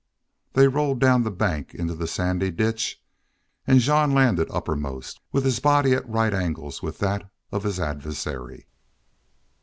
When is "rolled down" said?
0.67-1.21